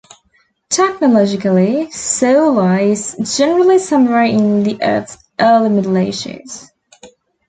Technologically 0.69 1.85
Saula 1.91 2.81
is 2.91 3.35
generally 3.37 3.77
somewhere 3.77 4.23
in 4.23 4.63
the 4.63 4.79
Earth's 4.81 5.19
early 5.39 5.69
Middle 5.69 5.95
Ages. 5.95 6.71